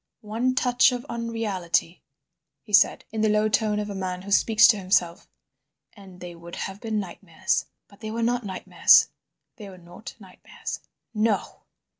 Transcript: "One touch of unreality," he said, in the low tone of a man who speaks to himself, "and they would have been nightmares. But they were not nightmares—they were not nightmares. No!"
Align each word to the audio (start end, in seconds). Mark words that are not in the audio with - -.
"One 0.23 0.55
touch 0.55 0.91
of 0.91 1.05
unreality," 1.09 2.01
he 2.63 2.73
said, 2.73 3.05
in 3.11 3.21
the 3.21 3.29
low 3.29 3.47
tone 3.49 3.77
of 3.77 3.87
a 3.87 3.93
man 3.93 4.23
who 4.23 4.31
speaks 4.31 4.65
to 4.69 4.77
himself, 4.77 5.27
"and 5.93 6.19
they 6.21 6.33
would 6.33 6.55
have 6.55 6.81
been 6.81 6.99
nightmares. 6.99 7.67
But 7.87 7.99
they 7.99 8.09
were 8.09 8.23
not 8.23 8.43
nightmares—they 8.43 9.69
were 9.69 9.77
not 9.77 10.15
nightmares. 10.17 10.79
No!" 11.13 11.59